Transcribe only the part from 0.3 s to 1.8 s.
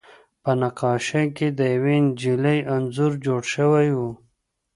په نقاشۍ کې د